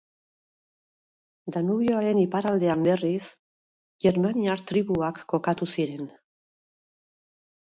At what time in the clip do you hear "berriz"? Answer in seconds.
2.87-3.21